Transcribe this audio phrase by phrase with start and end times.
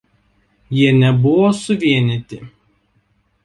[0.77, 2.37] Jie nebuvo suvienyti.